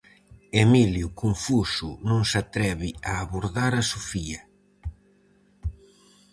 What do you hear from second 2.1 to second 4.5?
se atreve a abordar a Sofía.